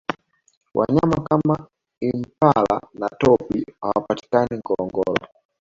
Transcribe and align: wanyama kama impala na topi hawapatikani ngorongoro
wanyama 0.75 1.17
kama 1.27 1.67
impala 2.07 2.77
na 2.99 3.07
topi 3.09 3.65
hawapatikani 3.81 4.57
ngorongoro 4.57 5.25